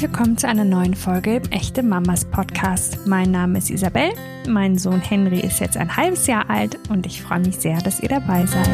[0.00, 3.06] Herzlich willkommen zu einer neuen Folge im Echte Mamas Podcast.
[3.06, 4.12] Mein Name ist Isabel,
[4.48, 8.00] mein Sohn Henry ist jetzt ein halbes Jahr alt und ich freue mich sehr, dass
[8.00, 8.66] ihr dabei seid.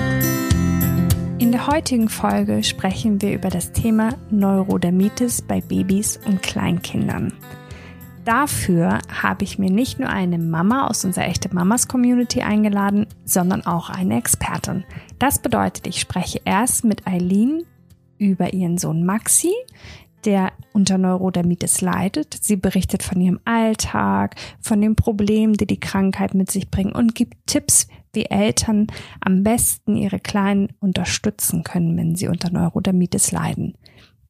[1.40, 7.33] In der heutigen Folge sprechen wir über das Thema Neurodermitis bei Babys und Kleinkindern.
[8.24, 13.67] Dafür habe ich mir nicht nur eine Mama aus unserer echte Mamas Community eingeladen, sondern
[13.67, 14.85] auch eine Expertin.
[15.19, 17.64] Das bedeutet, ich spreche erst mit Eileen
[18.18, 19.52] über ihren Sohn Maxi,
[20.26, 22.36] der unter Neurodermitis leidet.
[22.40, 27.14] Sie berichtet von ihrem Alltag, von den Problemen, die die Krankheit mit sich bringt und
[27.14, 28.88] gibt Tipps, wie Eltern
[29.20, 33.74] am besten ihre Kleinen unterstützen können, wenn sie unter Neurodermitis leiden.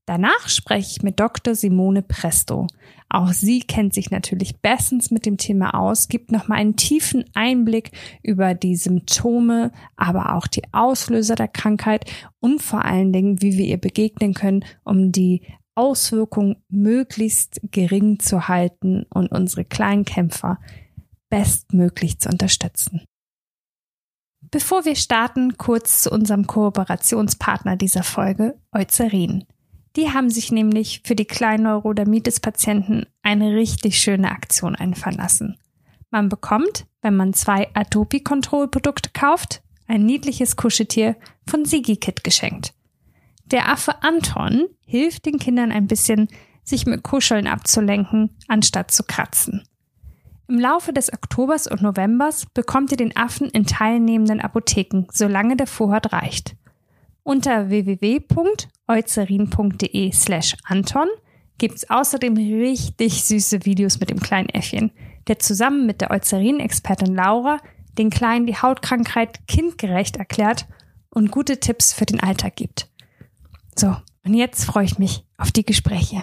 [0.06, 1.56] Danach spreche ich mit Dr.
[1.56, 2.69] Simone Presto.
[3.08, 7.91] Auch sie kennt sich natürlich bestens mit dem Thema aus, gibt nochmal einen tiefen Einblick
[8.22, 12.08] über die Symptome, aber auch die Auslöser der Krankheit
[12.38, 15.42] und vor allen Dingen, wie wir ihr begegnen können, um die
[15.77, 20.58] Auswirkungen möglichst gering zu halten und unsere Kleinkämpfer
[21.28, 23.02] bestmöglich zu unterstützen.
[24.50, 29.44] Bevor wir starten, kurz zu unserem Kooperationspartner dieser Folge, Eucerin.
[29.97, 35.56] Die haben sich nämlich für die kleinen Neurodermitis-Patienten eine richtig schöne Aktion einfallen lassen.
[36.10, 41.16] Man bekommt, wenn man zwei Atopie-Control-Produkte kauft, ein niedliches Kuscheltier
[41.48, 42.75] von SigiKit geschenkt.
[43.50, 46.28] Der Affe Anton hilft den Kindern ein bisschen,
[46.64, 49.62] sich mit Kuscheln abzulenken, anstatt zu kratzen.
[50.48, 55.66] Im Laufe des Oktobers und Novembers bekommt ihr den Affen in teilnehmenden Apotheken, solange der
[55.66, 56.55] Vorrat reicht.
[57.22, 61.08] Unter www.eucerin.de slash Anton
[61.58, 64.92] gibt's außerdem richtig süße Videos mit dem kleinen Äffchen,
[65.27, 67.58] der zusammen mit der Eucerin-Expertin Laura
[67.98, 70.66] den Kleinen die Hautkrankheit kindgerecht erklärt
[71.10, 72.88] und gute Tipps für den Alltag gibt.
[73.78, 76.22] So, und jetzt freue ich mich auf die Gespräche.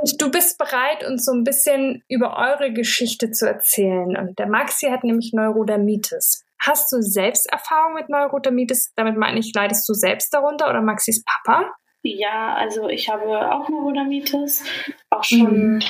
[0.00, 4.16] Und du bist bereit, uns so ein bisschen über eure Geschichte zu erzählen.
[4.16, 6.44] Und der Maxi hat nämlich Neurodermitis.
[6.60, 8.92] Hast du selbst Erfahrung mit Neurodermitis?
[8.96, 11.72] Damit meine ich, leidest du selbst darunter oder Maxis Papa?
[12.02, 14.64] Ja, also ich habe auch Neurodermitis,
[15.10, 15.82] auch schon mhm.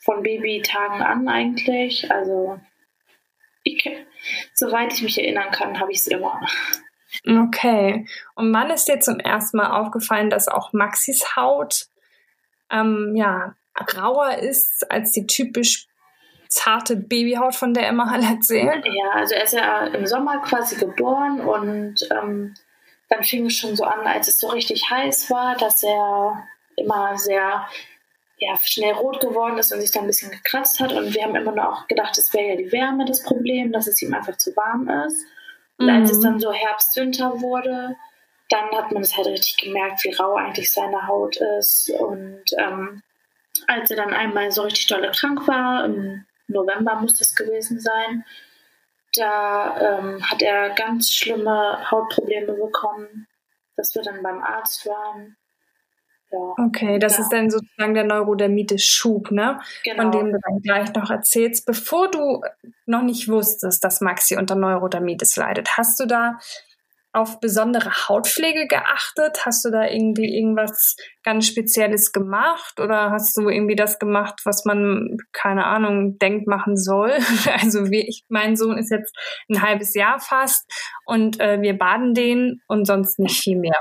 [0.00, 2.10] von Babytagen an eigentlich.
[2.10, 2.58] Also
[3.64, 3.88] ich,
[4.54, 6.40] soweit ich mich erinnern kann, habe ich es immer.
[7.24, 8.06] Okay.
[8.34, 11.86] Und wann ist dir zum ersten Mal aufgefallen, dass auch Maxis Haut
[12.70, 13.54] ähm, ja,
[13.96, 15.86] rauer ist als die typisch
[16.48, 18.84] zarte Babyhaut, von der Emma halt erzählt?
[18.86, 22.54] Ja, also er ist ja im Sommer quasi geboren und ähm,
[23.08, 26.44] dann fing es schon so an, als es so richtig heiß war, dass er
[26.76, 27.66] immer sehr
[28.38, 30.92] ja, schnell rot geworden ist und sich dann ein bisschen gekratzt hat.
[30.92, 34.02] Und wir haben immer noch gedacht, es wäre ja die Wärme das Problem, dass es
[34.02, 35.24] ihm einfach zu warm ist.
[35.78, 35.92] Und mhm.
[35.92, 36.22] als es mhm.
[36.22, 37.96] dann so Herbst, Winter wurde,
[38.48, 41.90] dann hat man es halt richtig gemerkt, wie rau eigentlich seine Haut ist.
[41.90, 43.02] Und ähm,
[43.66, 48.24] als er dann einmal so richtig dolle krank war, im November muss das gewesen sein.
[49.14, 53.26] Da ähm, hat er ganz schlimme Hautprobleme bekommen,
[53.76, 55.36] dass wir dann beim Arzt waren.
[56.36, 56.64] Ja.
[56.66, 57.22] Okay, das ja.
[57.22, 59.58] ist dann sozusagen der Neurodermitis-Schub, ne?
[59.84, 60.02] Genau.
[60.02, 61.66] Von dem du dann gleich noch erzählst.
[61.66, 62.42] Bevor du
[62.86, 66.38] noch nicht wusstest, dass Maxi unter Neurodermitis leidet, hast du da
[67.16, 69.46] auf besondere Hautpflege geachtet?
[69.46, 74.66] Hast du da irgendwie irgendwas ganz Spezielles gemacht oder hast du irgendwie das gemacht, was
[74.66, 77.12] man, keine Ahnung, denkt machen soll?
[77.56, 79.16] Also wie ich, mein Sohn ist jetzt
[79.48, 80.70] ein halbes Jahr fast
[81.06, 83.80] und äh, wir baden den und sonst nicht viel mehr.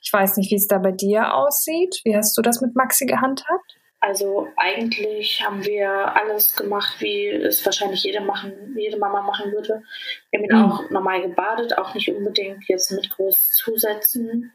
[0.00, 2.00] Ich weiß nicht, wie es da bei dir aussieht.
[2.04, 3.78] Wie hast du das mit Maxi gehandhabt?
[4.00, 9.82] Also eigentlich haben wir alles gemacht, wie es wahrscheinlich jede, machen, jede Mama machen würde.
[10.30, 10.72] Wir haben ihn mhm.
[10.72, 14.52] auch normal gebadet, auch nicht unbedingt jetzt mit groß Zusätzen.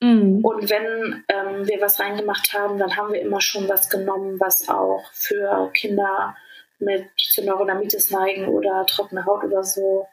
[0.00, 0.44] Mhm.
[0.44, 4.68] Und wenn ähm, wir was reingemacht haben, dann haben wir immer schon was genommen, was
[4.68, 6.36] auch für Kinder
[6.78, 10.06] mit zu Neurodermitis neigen oder trockene Haut oder so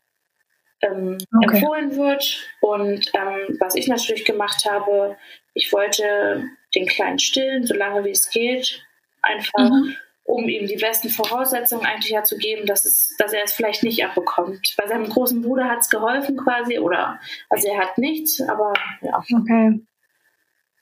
[0.81, 1.57] ähm, okay.
[1.57, 2.45] empfohlen wird.
[2.61, 5.17] Und ähm, was ich natürlich gemacht habe,
[5.53, 6.43] ich wollte
[6.75, 8.83] den Kleinen stillen, so lange wie es geht,
[9.21, 9.95] einfach mhm.
[10.23, 13.83] um ihm die besten Voraussetzungen eigentlich ja zu geben, dass, es, dass er es vielleicht
[13.83, 14.75] nicht abbekommt.
[14.77, 19.17] Bei seinem großen Bruder hat es geholfen quasi, oder also er hat nichts, aber ja.
[19.17, 19.81] Okay.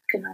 [0.09, 0.33] Genau.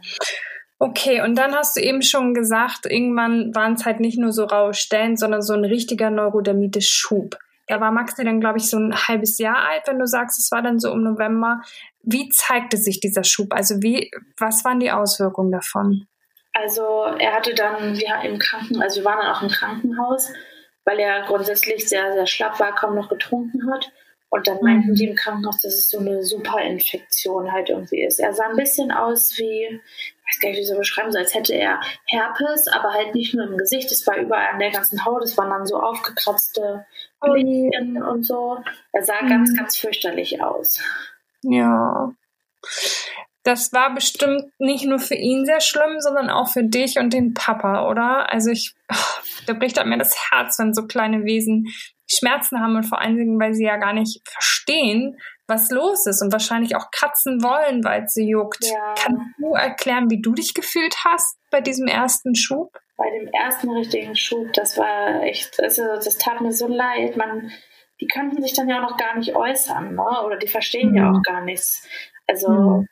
[0.79, 4.43] Okay, und dann hast du eben schon gesagt, irgendwann waren es halt nicht nur so
[4.43, 7.37] raue Stellen, sondern so ein richtiger Neurodermitis-Schub.
[7.67, 10.51] Da war Maxi dann, glaube ich, so ein halbes Jahr alt, wenn du sagst, es
[10.51, 11.61] war dann so im November.
[12.01, 13.53] Wie zeigte sich dieser Schub?
[13.53, 16.07] Also wie, was waren die Auswirkungen davon?
[16.53, 20.31] Also er hatte dann, wir im Kranken, also wir waren dann auch im Krankenhaus,
[20.85, 23.91] weil er grundsätzlich sehr, sehr schlapp war, kaum noch getrunken hat.
[24.29, 24.95] Und dann meinten mhm.
[24.95, 28.19] die im Krankenhaus, dass es so eine Superinfektion halt irgendwie ist.
[28.19, 31.35] Er sah ein bisschen aus wie, ich weiß gar nicht, wie so beschreiben soll, als
[31.35, 35.05] hätte er Herpes, aber halt nicht nur im Gesicht, es war überall an der ganzen
[35.05, 36.83] Haut, es waren dann so aufgekratzte
[37.23, 38.11] Bläschen oh.
[38.11, 38.57] und so.
[38.91, 39.29] Er sah mhm.
[39.29, 40.81] ganz, ganz fürchterlich aus.
[41.43, 42.11] Ja.
[43.43, 47.33] Das war bestimmt nicht nur für ihn sehr schlimm, sondern auch für dich und den
[47.33, 48.31] Papa, oder?
[48.31, 48.95] Also ich, oh,
[49.47, 51.67] da bricht mir das Herz, wenn so kleine Wesen
[52.07, 55.17] Schmerzen haben und vor allen Dingen, weil sie ja gar nicht verstehen,
[55.47, 58.65] was los ist und wahrscheinlich auch kratzen wollen, weil sie juckt.
[58.65, 58.95] Ja.
[58.97, 62.71] Kannst du erklären, wie du dich gefühlt hast bei diesem ersten Schub?
[62.97, 67.17] Bei dem ersten richtigen Schub, das war echt, also das tat mir so leid.
[67.17, 67.51] Man,
[67.99, 70.23] die könnten sich dann ja auch noch gar nicht äußern, ne?
[70.25, 70.97] Oder die verstehen mhm.
[70.97, 71.87] ja auch gar nichts.
[72.27, 72.87] Also mhm.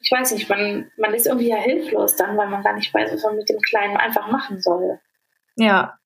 [0.00, 3.12] ich weiß nicht, man, man ist irgendwie ja hilflos dann, weil man gar nicht weiß,
[3.12, 5.00] was man mit dem Kleinen einfach machen soll.
[5.56, 5.99] Ja,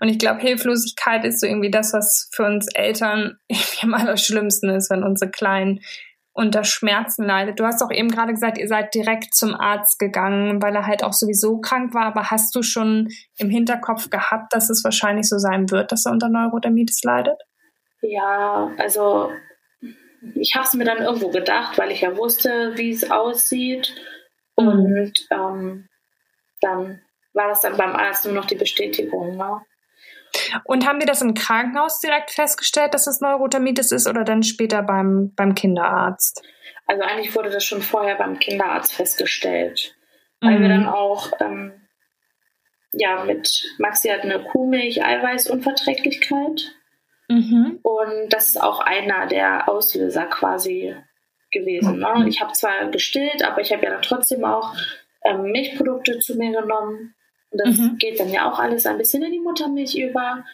[0.00, 3.38] und ich glaube, Hilflosigkeit ist so irgendwie das, was für uns Eltern
[3.82, 5.80] am allerschlimmsten ist, wenn unsere Kleinen
[6.32, 7.58] unter Schmerzen leidet.
[7.58, 11.02] Du hast auch eben gerade gesagt, ihr seid direkt zum Arzt gegangen, weil er halt
[11.02, 12.04] auch sowieso krank war.
[12.04, 16.12] Aber hast du schon im Hinterkopf gehabt, dass es wahrscheinlich so sein wird, dass er
[16.12, 17.40] unter Neurodermitis leidet?
[18.00, 19.30] Ja, also
[20.34, 23.94] ich habe es mir dann irgendwo gedacht, weil ich ja wusste, wie es aussieht.
[24.54, 25.88] Und ähm,
[26.60, 27.00] dann
[27.32, 29.36] war das dann beim Arzt nur noch die Bestätigung.
[29.36, 29.60] Ne?
[30.64, 34.82] Und haben die das im Krankenhaus direkt festgestellt, dass es Neurodermitis ist oder dann später
[34.82, 36.42] beim, beim Kinderarzt?
[36.86, 39.94] Also eigentlich wurde das schon vorher beim Kinderarzt festgestellt.
[40.40, 40.62] Weil mhm.
[40.62, 41.72] wir dann auch, ähm,
[42.92, 46.74] ja, mit Maxi hat eine Kuhmilch-Eiweißunverträglichkeit.
[47.28, 47.78] Mhm.
[47.82, 50.96] Und das ist auch einer der Auslöser quasi
[51.52, 51.98] gewesen.
[51.98, 52.26] Ne?
[52.28, 54.74] Ich habe zwar gestillt, aber ich habe ja dann trotzdem auch
[55.24, 57.14] ähm, Milchprodukte zu mir genommen.
[57.50, 57.98] Und das mhm.
[57.98, 60.44] geht dann ja auch alles ein bisschen in die Muttermilch über.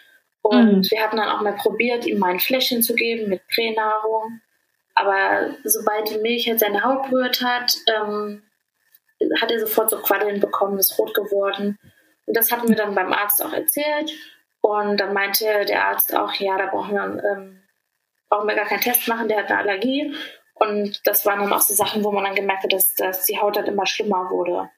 [0.43, 0.91] Und mhm.
[0.91, 4.41] wir hatten dann auch mal probiert, ihm mal ein Fläschchen zu geben mit Pränahrung.
[4.95, 8.43] Aber sobald die Milch halt seine Haut berührt hat, ähm,
[9.41, 11.79] hat er sofort so Quaddeln bekommen, ist rot geworden.
[12.27, 14.11] Und das hatten wir dann beim Arzt auch erzählt.
[14.61, 17.63] Und dann meinte der Arzt auch, ja, da brauchen wir, ähm,
[18.29, 20.15] brauchen wir gar keinen Test machen, der hat eine Allergie.
[20.55, 23.39] Und das waren dann auch so Sachen, wo man dann gemerkt hat, dass, dass die
[23.39, 24.71] Haut dann immer schlimmer wurde.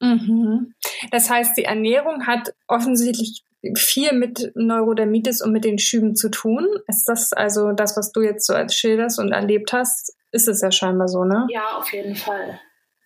[0.00, 0.74] Mhm.
[1.10, 3.44] Das heißt, die Ernährung hat offensichtlich
[3.76, 6.66] viel mit Neurodermitis und mit den Schüben zu tun.
[6.88, 10.16] Ist das also das, was du jetzt so als schilderst und erlebt hast?
[10.32, 11.46] Ist es ja scheinbar so, ne?
[11.50, 12.60] Ja, auf jeden Fall.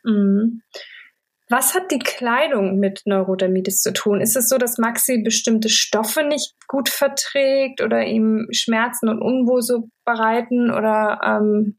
[0.05, 0.63] Mhm.
[1.51, 4.21] Was hat die Kleidung mit Neurodermitis zu tun?
[4.21, 9.61] Ist es so, dass Maxi bestimmte Stoffe nicht gut verträgt oder ihm Schmerzen und Unwohl
[9.61, 11.79] so bereiten oder ähm,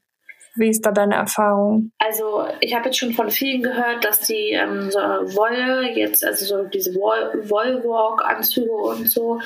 [0.56, 1.92] wie ist da deine Erfahrung?
[1.98, 6.44] Also ich habe jetzt schon von vielen gehört, dass die ähm, so Wolle jetzt, also
[6.44, 9.40] so diese Wollwalk-Anzüge und so,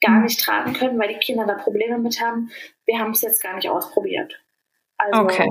[0.00, 2.50] gar nicht tragen können, weil die Kinder da Probleme mit haben.
[2.86, 4.40] Wir haben es jetzt gar nicht ausprobiert.
[4.98, 5.48] Also, okay.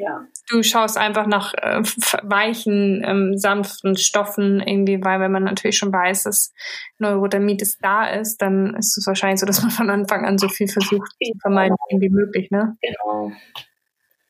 [0.00, 0.26] Ja.
[0.48, 1.82] Du schaust einfach nach äh,
[2.22, 6.54] weichen, ähm, sanften Stoffen irgendwie, weil wenn man natürlich schon weiß, dass
[6.98, 10.68] Neurodermitis da ist, dann ist es wahrscheinlich so, dass man von Anfang an so viel
[10.68, 12.78] versucht zu vermeiden wie möglich, ne?
[12.80, 13.32] Genau.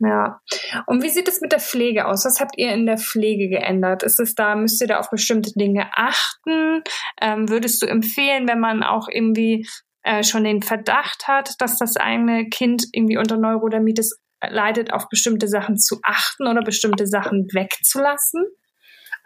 [0.00, 0.40] Ja.
[0.86, 2.24] Und wie sieht es mit der Pflege aus?
[2.24, 4.02] Was habt ihr in der Pflege geändert?
[4.02, 6.82] Ist es da, müsst ihr da auf bestimmte Dinge achten?
[7.20, 9.66] Ähm, würdest du empfehlen, wenn man auch irgendwie
[10.02, 15.48] äh, schon den Verdacht hat, dass das eigene Kind irgendwie unter Neurodermitis leidet, auf bestimmte
[15.48, 18.46] Sachen zu achten oder bestimmte Sachen wegzulassen?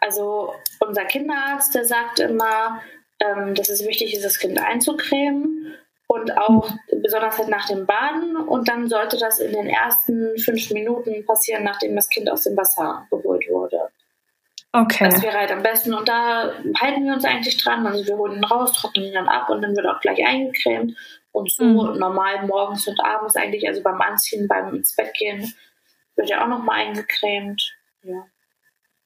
[0.01, 2.81] Also unser Kinderarzt, der sagt immer,
[3.21, 5.73] ähm, dass es wichtig ist, das Kind einzucremen
[6.07, 6.69] und auch
[7.01, 8.35] besonders halt nach dem Baden.
[8.35, 12.55] Und dann sollte das in den ersten fünf Minuten passieren, nachdem das Kind aus dem
[12.55, 13.89] Wasser geholt wurde.
[14.71, 15.05] Okay.
[15.09, 15.93] Das wäre halt am besten.
[15.93, 17.87] Und da halten wir uns eigentlich dran.
[17.87, 20.95] Also wir holen ihn raus, trocknen ihn dann ab und dann wird auch gleich eingecremt.
[21.31, 21.97] Und so mhm.
[21.97, 25.53] normal morgens und abends eigentlich, also beim Anziehen, beim ins Bett gehen,
[26.15, 27.75] wird ja auch nochmal eingecremt.
[28.03, 28.25] Ja.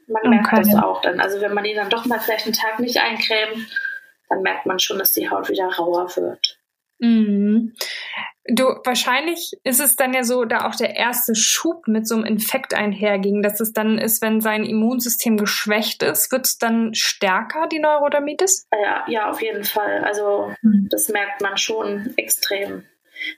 [0.07, 0.29] Man okay.
[0.29, 1.19] merkt das auch dann.
[1.19, 3.67] Also wenn man ihn dann doch mal vielleicht einen Tag nicht eincremt,
[4.27, 6.58] dann merkt man schon, dass die Haut wieder rauer wird.
[6.99, 7.73] Mhm.
[8.51, 12.25] Du, wahrscheinlich ist es dann ja so, da auch der erste Schub mit so einem
[12.25, 17.67] Infekt einherging, dass es dann ist, wenn sein Immunsystem geschwächt ist, wird es dann stärker,
[17.67, 18.67] die Neurodermitis?
[18.71, 20.03] Ja, ja, auf jeden Fall.
[20.03, 20.87] Also mhm.
[20.89, 22.85] das merkt man schon extrem.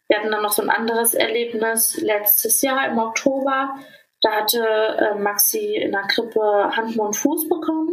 [0.07, 3.75] Wir hatten dann noch so ein anderes Erlebnis letztes Jahr im Oktober.
[4.21, 6.39] Da hatte äh, Maxi in der Krippe
[6.75, 7.89] Hand, Mund, Fuß bekommen.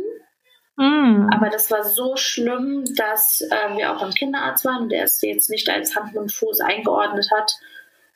[0.79, 1.29] Mm.
[1.35, 5.51] Aber das war so schlimm, dass äh, wir auch beim Kinderarzt waren, der es jetzt
[5.51, 7.53] nicht als Hand und Fuß eingeordnet hat.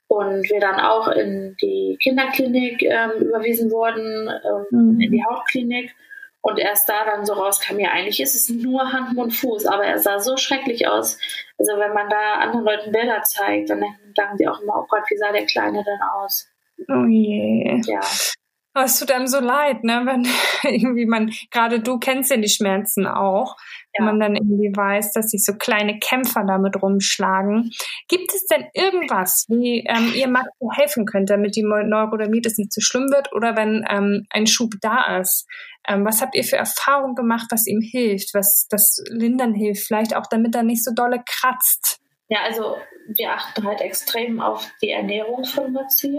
[0.06, 5.00] Und wir dann auch in die Kinderklinik ähm, überwiesen wurden, ähm, mm.
[5.00, 5.92] in die Hautklinik.
[6.40, 9.84] Und erst da dann so rauskam, ja, eigentlich ist es nur Hand, Mund, Fuß, aber
[9.84, 11.18] er sah so schrecklich aus.
[11.58, 15.02] Also wenn man da anderen Leuten Bilder zeigt, dann denken die auch immer, oh Gott,
[15.08, 16.48] wie sah der Kleine denn aus?
[16.88, 17.80] Oh je.
[17.86, 18.00] Ja.
[18.74, 20.02] Oh, es tut einem so leid, ne?
[20.06, 20.26] Wenn
[20.74, 23.98] irgendwie man, gerade du kennst ja die Schmerzen auch, ja.
[23.98, 27.70] wenn man dann irgendwie weiß, dass sich so kleine Kämpfer damit rumschlagen.
[28.08, 32.80] Gibt es denn irgendwas, wie ähm, ihr Max helfen könnt, damit die Neurodermitis nicht so
[32.80, 35.46] schlimm wird oder wenn ähm, ein Schub da ist?
[35.86, 40.16] Ähm, was habt ihr für Erfahrungen gemacht, was ihm hilft, was das Lindern hilft, vielleicht
[40.16, 42.00] auch damit er nicht so dolle kratzt?
[42.28, 42.76] Ja, also
[43.08, 46.18] wir achten halt extrem auf die Ernährung von Maxi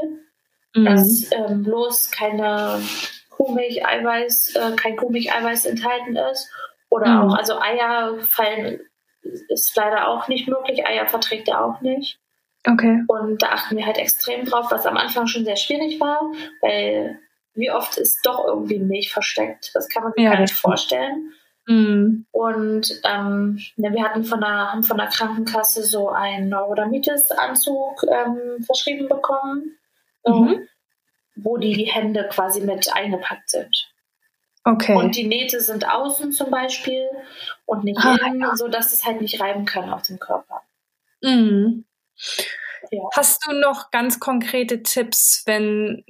[0.76, 0.86] mhm.
[0.86, 2.82] dass ähm, bloß keine
[3.30, 6.50] Kuhmilch-Eiweiß, äh, kein Kuhmilch-Eiweiß enthalten ist.
[6.90, 7.22] Oder mhm.
[7.22, 8.80] auch, also Eier fallen,
[9.22, 10.86] ist leider auch nicht möglich.
[10.86, 12.20] Eier verträgt er auch nicht.
[12.68, 13.04] Okay.
[13.08, 16.22] Und da achten wir halt extrem drauf, was am Anfang schon sehr schwierig war,
[16.62, 17.20] weil
[17.56, 19.72] wie oft ist doch irgendwie Milch versteckt?
[19.74, 21.34] Das kann man sich ja, gar nicht vorstellen.
[21.68, 22.26] Mhm.
[22.32, 29.08] Und ähm, wir hatten von der, haben von der Krankenkasse so einen Neurodermitis-Anzug ähm, verschrieben
[29.08, 29.78] bekommen
[30.26, 30.68] mhm.
[31.36, 33.90] wo die Hände quasi mit eingepackt sind.
[34.66, 34.96] Okay.
[34.96, 37.10] Und die Nähte sind außen zum Beispiel
[37.66, 38.56] und nicht ah, innen, ja.
[38.56, 40.62] sodass es halt nicht reiben kann auf dem Körper.
[41.22, 41.86] Mhm.
[42.92, 43.02] Ja.
[43.16, 46.06] Hast du noch ganz konkrete Tipps, wenn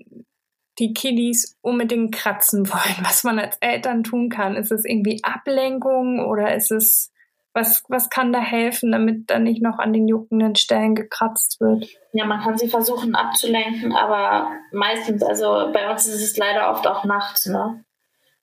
[0.80, 4.56] die Kiddies unbedingt kratzen wollen, was man als Eltern tun kann?
[4.56, 7.12] Ist es irgendwie Ablenkung oder ist es
[7.54, 11.88] was, was kann da helfen, damit dann nicht noch an den juckenden Stellen gekratzt wird?
[12.12, 16.88] Ja, man kann sie versuchen abzulenken, aber meistens, also bei uns ist es leider oft
[16.88, 17.84] auch nachts, ne?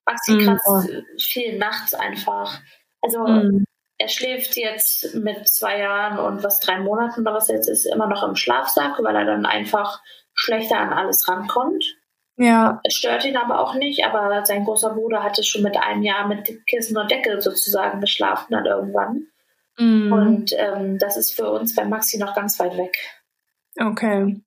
[0.06, 2.60] Maxi mm, kratzt viel nachts einfach.
[3.00, 3.64] Also mm.
[3.98, 8.06] er schläft jetzt mit zwei Jahren und was drei Monaten oder was jetzt ist, immer
[8.06, 10.00] noch im Schlafsack, weil er dann einfach
[10.34, 11.96] schlechter an alles rankommt.
[12.40, 12.80] Ja.
[12.84, 16.26] Es stört ihn aber auch nicht, aber sein großer Bruder hatte schon mit einem Jahr
[16.26, 19.26] mit Kissen und Deckel sozusagen geschlafen dann irgendwann.
[19.76, 20.10] Mm.
[20.10, 22.96] Und ähm, das ist für uns bei Maxi noch ganz weit weg.
[23.78, 24.40] Okay.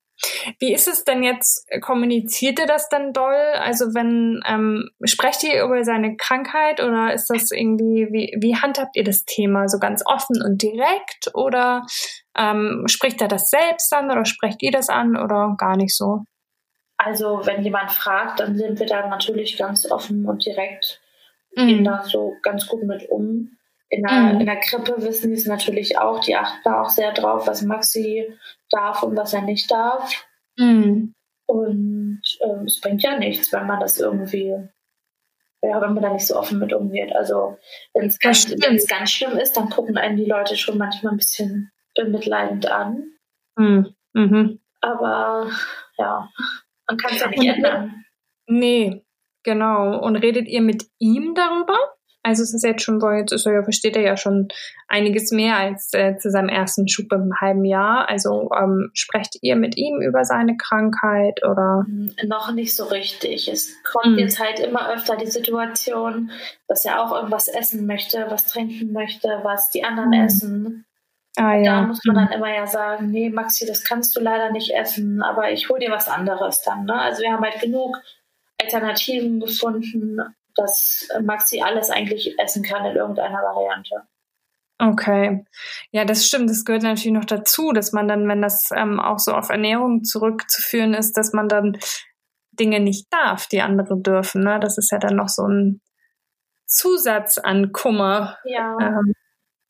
[0.57, 1.67] Wie ist es denn jetzt?
[1.81, 3.35] Kommuniziert ihr das dann doll?
[3.59, 8.95] Also wenn ähm, sprecht ihr über seine Krankheit oder ist das irgendwie, wie, wie handhabt
[8.95, 9.67] ihr das Thema?
[9.69, 11.85] So ganz offen und direkt oder
[12.35, 16.23] ähm, spricht er das selbst an oder sprecht ihr das an oder gar nicht so?
[16.97, 21.01] Also wenn jemand fragt, dann sind wir da natürlich ganz offen und direkt,
[21.55, 21.67] mhm.
[21.67, 23.57] gehen da so ganz gut mit um.
[23.89, 24.39] In der, mhm.
[24.39, 27.61] in der Krippe wissen die es natürlich auch, die achten da auch sehr drauf, was
[27.61, 28.27] Maxi
[28.69, 30.25] darf und was er nicht darf.
[30.57, 31.13] Mhm.
[31.45, 34.55] Und ähm, es bringt ja nichts, wenn man das irgendwie,
[35.61, 37.15] ja, wenn man da nicht so offen mit umgeht.
[37.15, 37.57] Also
[37.93, 38.49] wenn es ganz,
[38.87, 43.11] ganz schlimm ist, dann gucken einen die Leute schon manchmal ein bisschen bemitleidend an.
[43.55, 43.93] Mhm.
[44.13, 44.59] mhm.
[44.81, 45.49] Aber
[45.97, 46.29] ja,
[46.87, 48.05] man kann es ja nicht ändern.
[48.47, 49.03] Nee,
[49.43, 49.99] genau.
[49.99, 51.77] Und redet ihr mit ihm darüber?
[52.25, 54.47] Also es ist jetzt schon, jetzt ist er ja, versteht er ja schon
[54.87, 58.09] einiges mehr als äh, zu seinem ersten Schub im halben Jahr.
[58.09, 61.83] Also ähm, sprecht ihr mit ihm über seine Krankheit oder?
[61.85, 63.49] Hm, noch nicht so richtig.
[63.49, 64.19] Es kommt mhm.
[64.19, 66.31] jetzt halt immer öfter die Situation,
[66.69, 70.25] dass er auch irgendwas essen möchte, was trinken möchte, was die anderen mhm.
[70.25, 70.85] essen.
[71.35, 71.81] Ah, ja.
[71.81, 72.33] Da muss man dann mhm.
[72.33, 75.91] immer ja sagen, nee, Maxi, das kannst du leider nicht essen, aber ich hol dir
[75.91, 76.85] was anderes dann.
[76.85, 76.93] Ne?
[76.93, 77.97] Also wir haben halt genug
[78.61, 80.19] Alternativen gefunden,
[80.55, 84.03] dass Maxi alles eigentlich essen kann in irgendeiner Variante.
[84.79, 85.45] Okay.
[85.91, 86.49] Ja, das stimmt.
[86.49, 90.03] Das gehört natürlich noch dazu, dass man dann, wenn das ähm, auch so auf Ernährung
[90.03, 91.77] zurückzuführen ist, dass man dann
[92.51, 94.43] Dinge nicht darf, die andere dürfen.
[94.43, 94.59] Ne?
[94.59, 95.81] Das ist ja dann noch so ein
[96.65, 98.37] Zusatz an Kummer.
[98.43, 98.77] Ja.
[98.79, 99.13] Ähm,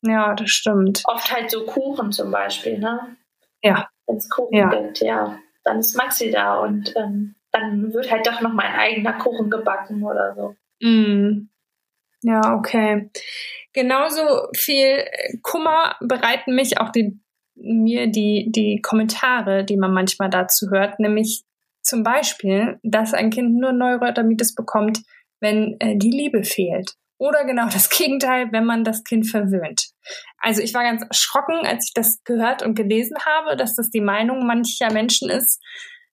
[0.06, 1.02] ja, das stimmt.
[1.06, 3.16] Oft halt so Kuchen zum Beispiel, ne?
[3.62, 3.88] Ja.
[4.06, 4.68] Wenn es Kuchen ja.
[4.68, 5.38] gibt, ja.
[5.64, 10.02] Dann ist Maxi da und ähm, dann wird halt doch noch mein eigener Kuchen gebacken
[10.02, 10.56] oder so.
[10.86, 11.48] Mm.
[12.22, 13.10] Ja, okay.
[13.72, 15.04] Genauso viel
[15.42, 17.18] Kummer bereiten mich auch die,
[17.54, 21.44] mir die, die Kommentare, die man manchmal dazu hört, nämlich
[21.82, 25.00] zum Beispiel, dass ein Kind nur Neurodermitis bekommt,
[25.40, 26.94] wenn äh, die Liebe fehlt.
[27.18, 29.90] Oder genau das Gegenteil, wenn man das Kind verwöhnt.
[30.38, 34.00] Also ich war ganz erschrocken, als ich das gehört und gelesen habe, dass das die
[34.00, 35.62] Meinung mancher Menschen ist.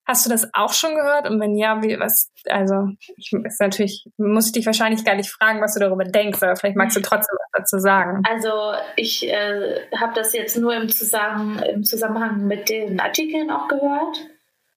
[0.06, 1.30] Hast du das auch schon gehört?
[1.30, 2.32] Und wenn ja, wie was?
[2.50, 6.42] Also ich ist natürlich muss ich dich wahrscheinlich gar nicht fragen, was du darüber denkst,
[6.42, 8.24] aber vielleicht magst du trotzdem was dazu sagen.
[8.28, 13.68] Also ich äh, habe das jetzt nur im Zusammenhang, im Zusammenhang mit den Artikeln auch
[13.68, 14.18] gehört.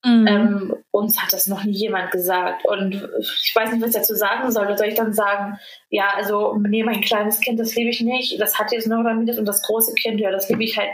[0.04, 0.26] Mhm.
[0.26, 2.66] Ähm, uns hat das noch nie jemand gesagt.
[2.66, 4.76] Und ich weiß nicht, was ich dazu sagen soll.
[4.76, 5.58] soll ich dann sagen,
[5.88, 8.38] ja, also nee, mein kleines Kind, das liebe ich nicht.
[8.40, 10.90] Das hat jetzt Neurodermitis und das große Kind, ja, das liebe ich halt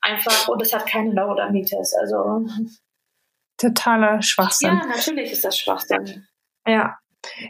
[0.00, 1.94] einfach und es hat keine Neurodermitis.
[1.94, 2.46] Also
[3.58, 4.68] totaler Schwachsinn.
[4.68, 6.26] Ja, natürlich ist das Schwachsinn.
[6.66, 6.98] Ja,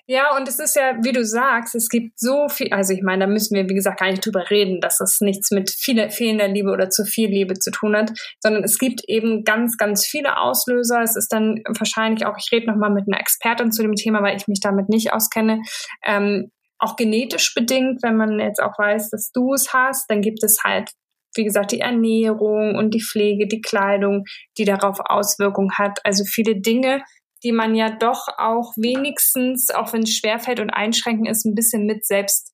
[0.06, 3.26] Ja, und es ist ja, wie du sagst, es gibt so viel, also ich meine,
[3.26, 6.48] da müssen wir, wie gesagt, gar nicht drüber reden, dass es nichts mit viel, fehlender
[6.48, 10.38] Liebe oder zu viel Liebe zu tun hat, sondern es gibt eben ganz, ganz viele
[10.38, 11.02] Auslöser.
[11.02, 14.36] Es ist dann wahrscheinlich auch, ich rede nochmal mit einer Expertin zu dem Thema, weil
[14.36, 15.62] ich mich damit nicht auskenne,
[16.04, 20.42] ähm, auch genetisch bedingt, wenn man jetzt auch weiß, dass du es hast, dann gibt
[20.42, 20.90] es halt
[21.34, 24.24] wie gesagt, die Ernährung und die Pflege, die Kleidung,
[24.58, 26.00] die darauf Auswirkungen hat.
[26.04, 27.02] Also viele Dinge,
[27.42, 31.86] die man ja doch auch wenigstens, auch wenn es schwerfällt und einschränken ist, ein bisschen
[31.86, 32.52] mit selbst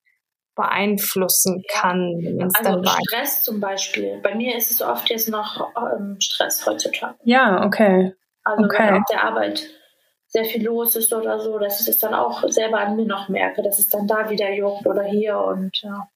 [0.54, 2.18] beeinflussen kann.
[2.20, 2.48] Ja.
[2.58, 4.20] Also Stress zum Beispiel.
[4.22, 7.14] Bei mir ist es oft jetzt noch ähm, Stress heutzutage.
[7.22, 8.12] Ja, okay.
[8.42, 8.88] Also okay.
[8.88, 9.62] wenn auf der Arbeit
[10.26, 13.28] sehr viel los ist oder so, dass ich es dann auch selber an mir noch
[13.28, 16.08] merke, dass es dann da wieder juckt oder hier und ja.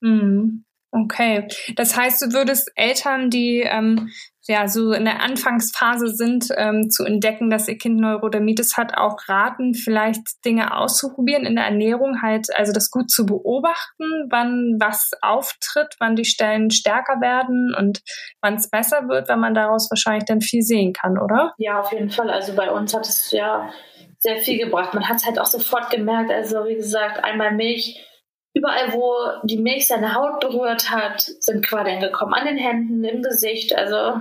[0.00, 0.64] Mhm.
[0.92, 4.10] Okay, das heißt, du würdest Eltern, die ähm,
[4.46, 9.16] ja so in der Anfangsphase sind, ähm, zu entdecken, dass ihr Kind Neurodermitis hat, auch
[9.28, 15.10] raten, vielleicht Dinge auszuprobieren in der Ernährung, halt also das gut zu beobachten, wann was
[15.22, 18.02] auftritt, wann die Stellen stärker werden und
[18.40, 21.54] wann es besser wird, wenn man daraus wahrscheinlich dann viel sehen kann, oder?
[21.58, 22.30] Ja, auf jeden Fall.
[22.30, 23.70] Also bei uns hat es ja
[24.18, 24.94] sehr viel gebracht.
[24.94, 26.30] Man hat es halt auch sofort gemerkt.
[26.30, 28.06] Also wie gesagt, einmal Milch
[28.52, 32.34] Überall, wo die Milch seine Haut berührt hat, sind Quaddeln gekommen.
[32.34, 33.74] An den Händen, im Gesicht.
[33.74, 34.20] Also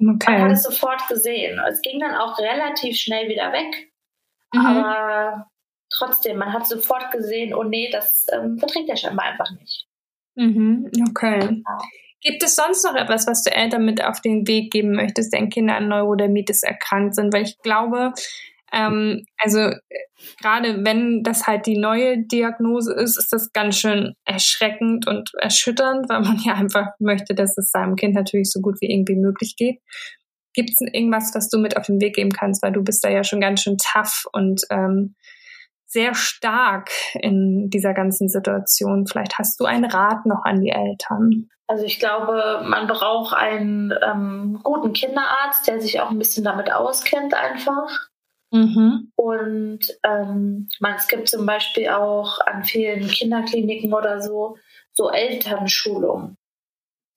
[0.00, 0.32] okay.
[0.32, 1.60] man hat es sofort gesehen.
[1.68, 3.92] Es ging dann auch relativ schnell wieder weg.
[4.52, 4.66] Mhm.
[4.66, 5.46] Aber
[5.90, 9.86] trotzdem, man hat sofort gesehen, oh nee, das ähm, verträgt er scheinbar einfach nicht.
[10.34, 10.90] Mhm.
[11.10, 11.40] Okay.
[11.40, 11.78] Ja.
[12.22, 15.50] Gibt es sonst noch etwas, was du Eltern mit auf den Weg geben möchtest, deren
[15.50, 17.32] Kinder an Neurodermitis erkrankt sind?
[17.34, 18.12] Weil ich glaube,
[18.72, 19.78] ähm, also äh,
[20.40, 26.08] gerade wenn das halt die neue Diagnose ist, ist das ganz schön erschreckend und erschütternd,
[26.08, 29.56] weil man ja einfach möchte, dass es seinem Kind natürlich so gut wie irgendwie möglich
[29.56, 29.80] geht.
[30.54, 33.08] Gibt es irgendwas, was du mit auf den Weg geben kannst, weil du bist da
[33.08, 35.14] ja schon ganz schön tough und ähm,
[35.86, 39.06] sehr stark in dieser ganzen Situation.
[39.06, 41.48] Vielleicht hast du einen Rat noch an die Eltern.
[41.66, 46.72] Also ich glaube, man braucht einen ähm, guten Kinderarzt, der sich auch ein bisschen damit
[46.72, 48.08] auskennt einfach.
[48.52, 49.10] Mhm.
[49.16, 54.58] Und ähm, man, es gibt zum Beispiel auch an vielen Kinderkliniken oder so,
[54.92, 56.36] so Elternschulungen,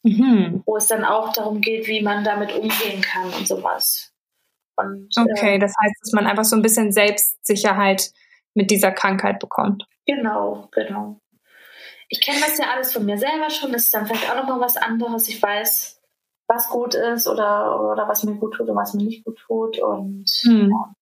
[0.03, 0.63] mhm.
[0.65, 4.13] wo es dann auch darum geht, wie man damit umgehen kann und sowas.
[4.77, 8.12] Und, okay, äh, das heißt, dass man einfach so ein bisschen Selbstsicherheit
[8.53, 9.86] mit dieser Krankheit bekommt.
[10.05, 11.19] Genau, genau.
[12.07, 13.73] Ich kenne das ja alles von mir selber schon.
[13.73, 15.27] Das ist dann vielleicht auch nochmal was anderes.
[15.27, 16.01] Ich weiß,
[16.47, 19.79] was gut ist oder, oder was mir gut tut und was mir nicht gut tut.
[19.79, 20.69] Und hm.
[20.69, 20.94] ja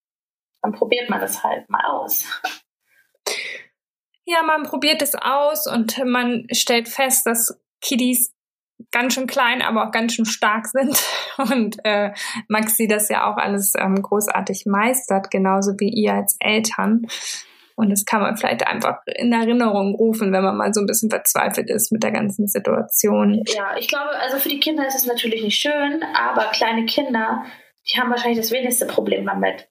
[0.63, 2.25] dann probiert man das halt mal aus.
[4.25, 8.33] Ja, man probiert es aus und man stellt fest, dass Kiddies
[8.91, 10.97] ganz schön klein, aber auch ganz schön stark sind.
[11.51, 12.11] Und äh,
[12.47, 17.07] Maxi das ja auch alles ähm, großartig meistert, genauso wie ihr als Eltern.
[17.75, 21.09] Und das kann man vielleicht einfach in Erinnerung rufen, wenn man mal so ein bisschen
[21.09, 23.43] verzweifelt ist mit der ganzen Situation.
[23.47, 27.43] Ja, ich glaube, also für die Kinder ist es natürlich nicht schön, aber kleine Kinder,
[27.87, 29.67] die haben wahrscheinlich das wenigste Problem damit.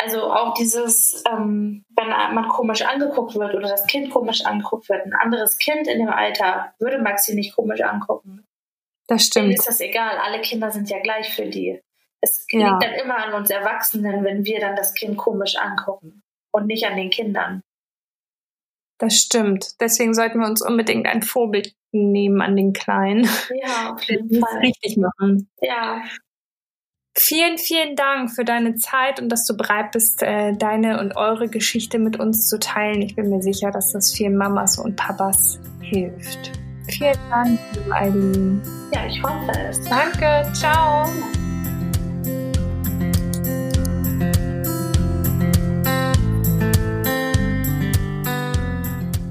[0.00, 5.04] Also auch dieses, ähm, wenn man komisch angeguckt wird oder das Kind komisch angeguckt wird,
[5.04, 8.44] ein anderes Kind in dem Alter würde Maxi nicht komisch angucken.
[9.08, 9.46] Das stimmt.
[9.46, 10.18] Denen ist das egal.
[10.18, 11.80] Alle Kinder sind ja gleich für die.
[12.20, 12.70] Es ja.
[12.70, 16.86] liegt dann immer an uns Erwachsenen, wenn wir dann das Kind komisch angucken und nicht
[16.86, 17.62] an den Kindern.
[18.98, 19.80] Das stimmt.
[19.80, 23.28] Deswegen sollten wir uns unbedingt ein Vorbild nehmen an den Kleinen.
[23.54, 24.58] Ja, auf jeden Fall.
[24.58, 25.48] Richtig machen.
[25.60, 26.02] Ja.
[27.20, 31.48] Vielen, vielen Dank für deine Zeit und dass du bereit bist, äh, deine und eure
[31.48, 33.02] Geschichte mit uns zu teilen.
[33.02, 36.52] Ich bin mir sicher, dass das vielen Mamas und Papas hilft.
[36.88, 38.62] Vielen Dank, liebe Eileen.
[38.94, 39.82] Ja, ich hoffe es.
[39.88, 41.06] Danke, ciao.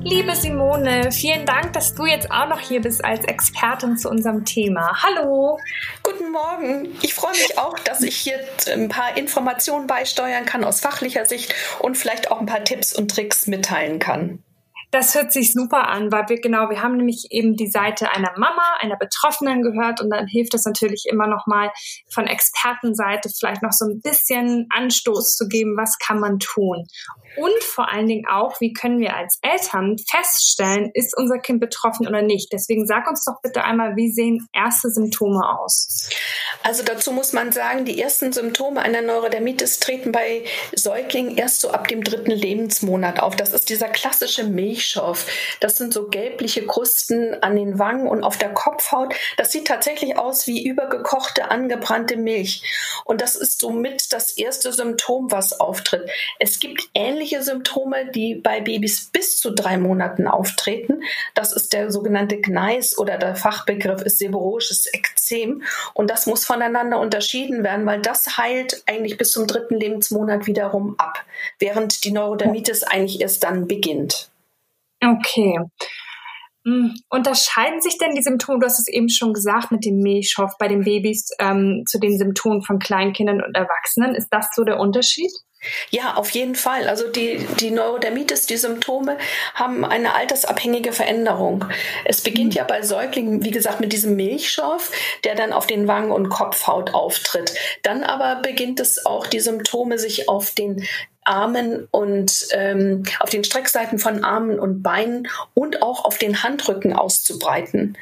[0.09, 4.45] Liebe Simone, vielen Dank, dass du jetzt auch noch hier bist als Expertin zu unserem
[4.45, 5.03] Thema.
[5.03, 5.59] Hallo.
[6.27, 6.97] Guten Morgen.
[7.03, 8.37] Ich freue mich auch, dass ich hier
[8.69, 13.09] ein paar Informationen beisteuern kann aus fachlicher Sicht und vielleicht auch ein paar Tipps und
[13.11, 14.43] Tricks mitteilen kann.
[14.91, 18.31] Das hört sich super an, weil wir genau, wir haben nämlich eben die Seite einer
[18.37, 21.71] Mama, einer Betroffenen gehört und dann hilft es natürlich immer noch mal
[22.09, 26.87] von Expertenseite vielleicht noch so ein bisschen Anstoß zu geben, was kann man tun
[27.37, 32.07] und vor allen Dingen auch, wie können wir als Eltern feststellen, ist unser Kind betroffen
[32.07, 32.51] oder nicht.
[32.51, 36.09] Deswegen sag uns doch bitte einmal, wie sehen erste Symptome aus?
[36.63, 40.43] Also dazu muss man sagen, die ersten Symptome einer Neurodermitis treten bei
[40.75, 43.35] Säuglingen erst so ab dem dritten Lebensmonat auf.
[43.35, 45.25] Das ist dieser klassische Milch Milchschorf.
[45.59, 49.15] Das sind so gelbliche Krusten an den Wangen und auf der Kopfhaut.
[49.35, 52.61] Das sieht tatsächlich aus wie übergekochte, angebrannte Milch.
[53.03, 56.07] Und das ist somit das erste Symptom, was auftritt.
[56.37, 61.01] Es gibt ähnliche Symptome, die bei Babys bis zu drei Monaten auftreten.
[61.33, 65.63] Das ist der sogenannte Gneis oder der Fachbegriff ist seborrhoisches Ekzem.
[65.95, 70.95] Und das muss voneinander unterschieden werden, weil das heilt eigentlich bis zum dritten Lebensmonat wiederum
[70.99, 71.25] ab,
[71.57, 74.29] während die Neurodermitis eigentlich erst dann beginnt.
[75.03, 75.59] Okay.
[76.65, 80.57] Hm, unterscheiden sich denn die Symptome, du hast es eben schon gesagt, mit dem Milchschorf
[80.59, 84.15] bei den Babys ähm, zu den Symptomen von Kleinkindern und Erwachsenen?
[84.15, 85.31] Ist das so der Unterschied?
[85.89, 86.87] Ja, auf jeden Fall.
[86.87, 89.17] Also die, die Neurodermitis, die Symptome
[89.53, 91.65] haben eine altersabhängige Veränderung.
[92.05, 94.91] Es beginnt ja bei Säuglingen, wie gesagt, mit diesem Milchschorf,
[95.23, 97.53] der dann auf den Wangen und Kopfhaut auftritt.
[97.83, 100.85] Dann aber beginnt es auch, die Symptome sich auf den
[101.27, 106.93] Armen und ähm, auf den Streckseiten von Armen und Beinen und auch auf den Handrücken
[106.93, 107.97] auszubreiten.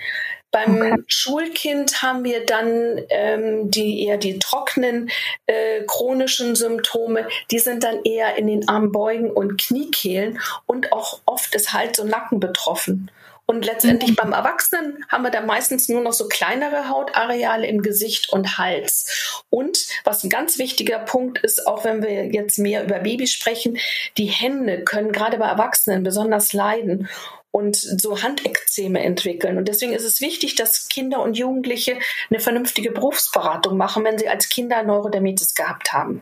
[0.52, 1.04] Beim okay.
[1.08, 5.10] Schulkind haben wir dann ähm, die eher die trockenen
[5.48, 7.28] äh, chronischen Symptome.
[7.52, 12.06] Die sind dann eher in den Armbeugen und Kniekehlen und auch oft ist halt so
[12.06, 13.12] Nacken betroffen.
[13.48, 14.16] Und letztendlich mhm.
[14.16, 19.44] beim Erwachsenen haben wir dann meistens nur noch so kleinere Hautareale im Gesicht und Hals.
[19.50, 23.78] Und was ein ganz wichtiger Punkt ist, auch wenn wir jetzt mehr über Babys sprechen,
[24.18, 27.08] die Hände können gerade bei Erwachsenen besonders leiden
[27.52, 29.58] und so Handekzeme entwickeln.
[29.58, 31.98] Und deswegen ist es wichtig, dass Kinder und Jugendliche
[32.30, 36.22] eine vernünftige Berufsberatung machen, wenn sie als Kinder Neurodermitis gehabt haben.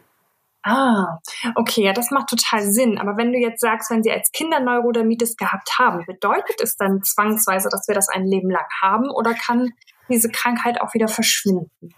[0.64, 1.20] Ah,
[1.56, 2.98] okay, ja, das macht total Sinn.
[2.98, 7.04] Aber wenn du jetzt sagst, wenn sie als Kinder Neurodermitis gehabt haben, bedeutet es dann
[7.04, 9.74] zwangsweise, dass wir das ein Leben lang haben oder kann
[10.10, 11.94] diese Krankheit auch wieder verschwinden?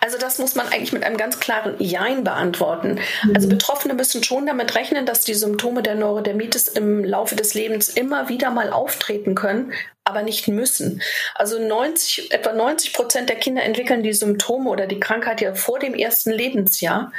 [0.00, 2.98] Also das muss man eigentlich mit einem ganz klaren Jein beantworten.
[3.24, 3.34] Mhm.
[3.34, 7.88] Also Betroffene müssen schon damit rechnen, dass die Symptome der Neurodermitis im Laufe des Lebens
[7.88, 9.72] immer wieder mal auftreten können,
[10.12, 11.02] aber nicht müssen.
[11.34, 15.78] Also 90, etwa 90 Prozent der Kinder entwickeln die Symptome oder die Krankheit ja vor
[15.78, 17.12] dem ersten Lebensjahr.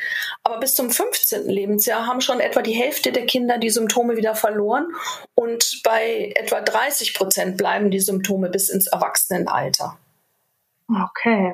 [0.44, 1.50] Aber bis zum 15.
[1.50, 4.88] Lebensjahr haben schon etwa die Hälfte der Kinder die Symptome wieder verloren
[5.34, 9.98] und bei etwa 30 Prozent bleiben die Symptome bis ins Erwachsenenalter.
[10.90, 11.54] Okay.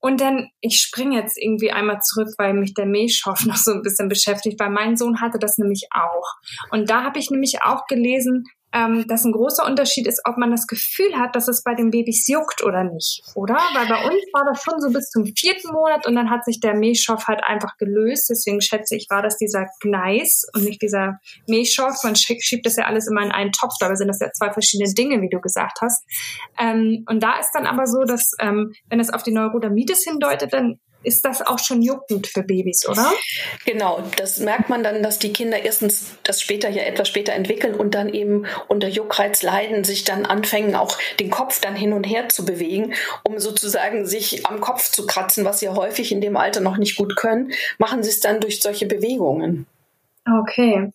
[0.00, 3.82] Und dann, ich springe jetzt irgendwie einmal zurück, weil mich der Milchschorf noch so ein
[3.82, 6.34] bisschen beschäftigt, weil mein Sohn hatte das nämlich auch.
[6.70, 10.50] Und da habe ich nämlich auch gelesen, ähm, dass ein großer Unterschied ist, ob man
[10.50, 13.56] das Gefühl hat, dass es bei den Babys juckt oder nicht, oder?
[13.74, 16.60] Weil bei uns war das schon so bis zum vierten Monat und dann hat sich
[16.60, 18.30] der Milchschorf halt einfach gelöst.
[18.30, 22.02] Deswegen schätze ich, war das dieser Gneis und nicht dieser Milchschorf.
[22.04, 24.92] Man schiebt das ja alles immer in einen Topf, dabei sind das ja zwei verschiedene
[24.92, 26.04] Dinge, wie du gesagt hast.
[26.58, 30.52] Ähm, und da ist dann aber so, dass ähm, wenn es auf die Neurodermitis hindeutet,
[30.52, 33.12] dann ist das auch schon juckend für Babys, oder?
[33.64, 37.74] Genau, das merkt man dann, dass die Kinder erstens das später ja etwas später entwickeln
[37.74, 42.04] und dann eben unter Juckreiz leiden, sich dann anfangen, auch den Kopf dann hin und
[42.04, 46.36] her zu bewegen, um sozusagen sich am Kopf zu kratzen, was sie häufig in dem
[46.36, 49.66] Alter noch nicht gut können, machen sie es dann durch solche Bewegungen.
[50.28, 50.92] Okay.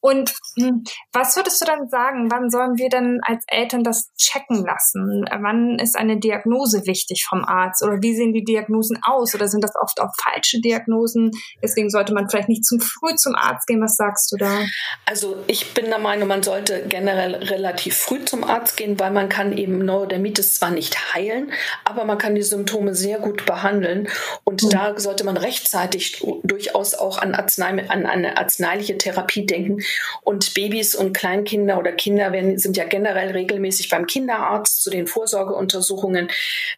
[0.00, 4.62] Und hm, was würdest du dann sagen, wann sollen wir denn als Eltern das checken
[4.62, 5.24] lassen?
[5.40, 7.82] Wann ist eine Diagnose wichtig vom Arzt?
[7.82, 9.34] Oder wie sehen die Diagnosen aus?
[9.34, 11.30] Oder sind das oft auch falsche Diagnosen?
[11.62, 13.82] Deswegen sollte man vielleicht nicht zu früh zum Arzt gehen.
[13.82, 14.60] Was sagst du da?
[15.06, 19.30] Also ich bin der Meinung, man sollte generell relativ früh zum Arzt gehen, weil man
[19.30, 21.52] kann eben Neurodermitis zwar nicht heilen,
[21.84, 24.08] aber man kann die Symptome sehr gut behandeln.
[24.44, 24.70] Und mhm.
[24.70, 29.82] da sollte man rechtzeitig durchaus auch an, Arznei, an eine Arznei arzneiliche Therapie denken.
[30.22, 35.06] Und Babys und Kleinkinder oder Kinder werden, sind ja generell regelmäßig beim Kinderarzt zu den
[35.06, 36.28] Vorsorgeuntersuchungen.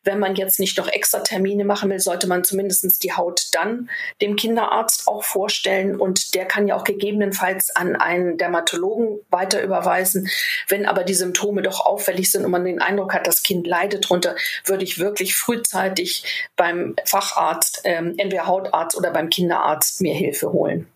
[0.04, 3.88] Wenn man jetzt nicht noch extra Termine machen will, sollte man zumindest die Haut dann
[4.20, 5.98] dem Kinderarzt auch vorstellen.
[5.98, 10.28] Und der kann ja auch gegebenenfalls an einen Dermatologen weiter überweisen.
[10.68, 14.08] Wenn aber die Symptome doch auffällig sind und man den Eindruck hat, das Kind leidet
[14.08, 16.24] drunter, würde ich wirklich frühzeitig
[16.56, 20.86] beim Facharzt, ähm, entweder Hautarzt oder beim Kinderarzt mir Hilfe holen.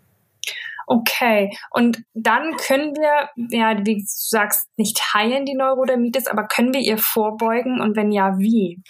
[0.87, 6.75] Okay, und dann können wir, ja, wie du sagst, nicht heilen die Neurodermitis, aber können
[6.75, 8.83] wir ihr vorbeugen und wenn ja, wie?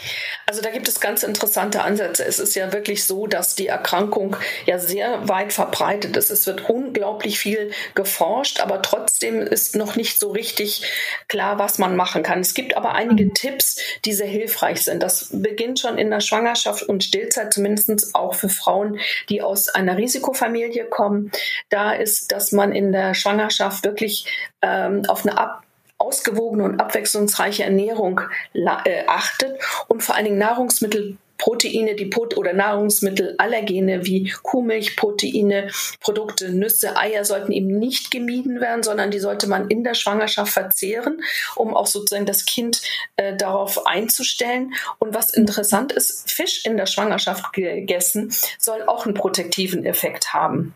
[0.46, 2.24] Also da gibt es ganz interessante Ansätze.
[2.24, 6.30] Es ist ja wirklich so, dass die Erkrankung ja sehr weit verbreitet ist.
[6.30, 10.82] Es wird unglaublich viel geforscht, aber trotzdem ist noch nicht so richtig
[11.28, 12.40] klar, was man machen kann.
[12.40, 13.34] Es gibt aber einige mhm.
[13.34, 15.02] Tipps, die sehr hilfreich sind.
[15.02, 19.96] Das beginnt schon in der Schwangerschaft und Stillzeit, zumindest auch für Frauen, die aus einer
[19.96, 21.30] Risikofamilie kommen.
[21.68, 24.26] Da ist, dass man in der Schwangerschaft wirklich
[24.62, 25.62] ähm, auf eine ab
[25.96, 28.20] ausgewogene und abwechslungsreiche Ernährung
[28.52, 35.70] äh, achtet und vor allen Dingen Nahrungsmittel Proteine, die Pot oder Nahrungsmittelallergene wie Kuhmilchproteine,
[36.00, 40.52] Produkte, Nüsse, Eier sollten eben nicht gemieden werden, sondern die sollte man in der Schwangerschaft
[40.52, 41.22] verzehren,
[41.56, 42.82] um auch sozusagen das Kind
[43.16, 44.74] äh, darauf einzustellen.
[44.98, 50.74] Und was interessant ist, Fisch in der Schwangerschaft gegessen soll auch einen protektiven Effekt haben.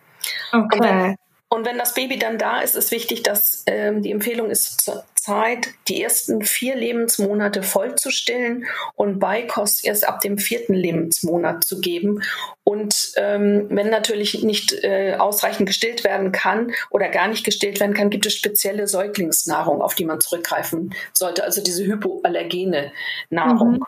[0.53, 1.17] Okay.
[1.51, 5.05] Und wenn das Baby dann da ist, ist wichtig, dass ähm, die Empfehlung ist zur
[5.15, 11.65] Zeit, die ersten vier Lebensmonate voll zu stillen und Beikost erst ab dem vierten Lebensmonat
[11.65, 12.23] zu geben.
[12.65, 17.95] Und ähm, wenn natürlich nicht äh, ausreichend gestillt werden kann oder gar nicht gestillt werden
[17.95, 22.93] kann, gibt es spezielle Säuglingsnahrung, auf die man zurückgreifen sollte, also diese hypoallergene
[23.31, 23.73] Nahrung.
[23.73, 23.87] Mhm.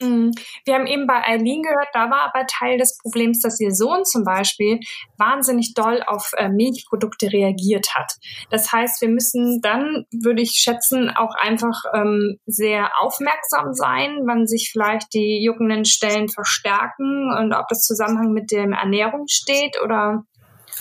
[0.00, 0.32] Mhm.
[0.64, 4.04] Wir haben eben bei Eileen gehört, da war aber Teil des Problems, dass ihr Sohn
[4.04, 4.80] zum Beispiel
[5.18, 8.12] wahnsinnig doll auf äh, Milchprodukte reagiert hat.
[8.50, 14.46] Das heißt, wir müssen dann, würde ich schätzen, auch einfach ähm, sehr aufmerksam sein, wann
[14.46, 20.24] sich vielleicht die juckenden Stellen verstärken und ob das Zusammenhang mit der Ernährung steht oder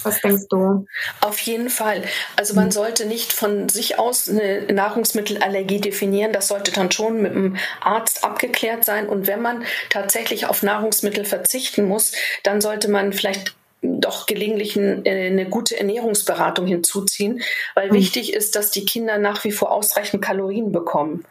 [0.04, 0.86] was denkst du?
[1.22, 2.04] Auf jeden Fall.
[2.36, 6.34] Also man sollte nicht von sich aus eine Nahrungsmittelallergie definieren.
[6.34, 9.08] Das sollte dann schon mit dem Arzt abgeklärt sein.
[9.08, 15.28] Und wenn man tatsächlich auf Nahrungsmittel verzichten muss, dann sollte man vielleicht doch gelegentlich äh,
[15.28, 17.42] eine gute Ernährungsberatung hinzuziehen,
[17.76, 17.96] weil mhm.
[17.96, 21.26] wichtig ist, dass die Kinder nach wie vor ausreichend Kalorien bekommen.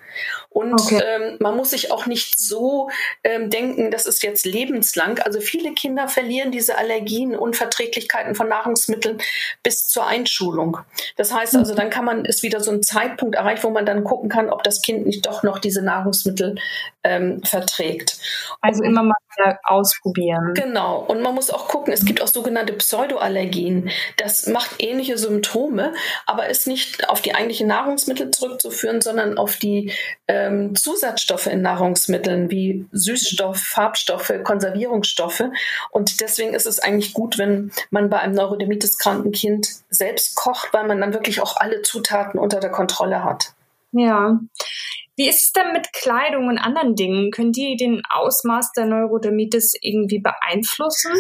[0.51, 1.01] Und okay.
[1.05, 2.91] ähm, man muss sich auch nicht so
[3.23, 5.19] ähm, denken, das ist jetzt lebenslang.
[5.21, 9.19] Also viele Kinder verlieren diese Allergien, Unverträglichkeiten von Nahrungsmitteln
[9.63, 10.79] bis zur Einschulung.
[11.17, 11.77] Das heißt also, mhm.
[11.77, 14.63] dann kann man, ist wieder so ein Zeitpunkt erreicht, wo man dann gucken kann, ob
[14.63, 16.57] das Kind nicht doch noch diese Nahrungsmittel
[17.09, 18.19] ähm, verträgt.
[18.61, 19.15] Also immer mal
[19.65, 20.55] ausprobieren.
[20.55, 20.99] Genau.
[21.01, 23.91] Und man muss auch gucken, es gibt auch sogenannte Pseudoallergien.
[24.17, 25.95] Das macht ähnliche Symptome,
[26.27, 29.93] aber ist nicht auf die eigentlichen Nahrungsmittel zurückzuführen, sondern auf die
[30.27, 35.45] ähm, Zusatzstoffe in Nahrungsmitteln wie Süßstoff, Farbstoffe, Konservierungsstoffe.
[35.91, 40.87] Und deswegen ist es eigentlich gut, wenn man bei einem Neurodermitis-kranken Kind selbst kocht, weil
[40.87, 43.53] man dann wirklich auch alle Zutaten unter der Kontrolle hat.
[43.93, 44.39] Ja.
[45.19, 47.33] Wie ist es denn mit Kleidung und anderen Dingen?
[47.33, 51.11] Können die den Ausmaß der Neurodermitis irgendwie beeinflussen?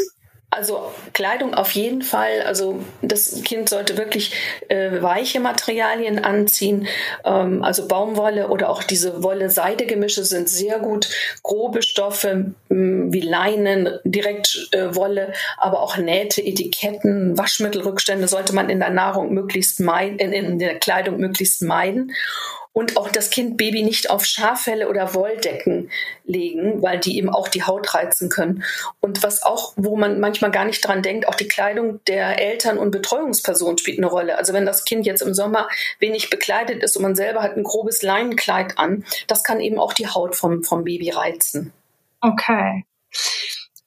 [0.50, 2.42] Also Kleidung auf jeden Fall.
[2.42, 4.32] Also das Kind sollte wirklich
[4.68, 6.86] äh, weiche Materialien anziehen.
[7.24, 11.10] Ähm, also Baumwolle oder auch diese Wolle-Seide-Gemische sind sehr gut.
[11.42, 18.78] Grobe Stoffe mh, wie Leinen, Direktwolle, äh, aber auch Nähte, Etiketten, Waschmittelrückstände sollte man in
[18.78, 22.12] der Nahrung möglichst meiden, in, in der Kleidung möglichst meiden
[22.72, 25.90] und auch das Kind Baby nicht auf Schaffelle oder Wolldecken
[26.24, 28.62] legen, weil die eben auch die Haut reizen können.
[29.00, 32.78] Und was auch, wo man manchmal gar nicht dran denkt, auch die Kleidung der Eltern
[32.78, 34.38] und Betreuungspersonen spielt eine Rolle.
[34.38, 37.64] Also wenn das Kind jetzt im Sommer wenig bekleidet ist und man selber hat ein
[37.64, 41.72] grobes Leinenkleid an, das kann eben auch die Haut vom, vom Baby reizen.
[42.20, 42.84] Okay.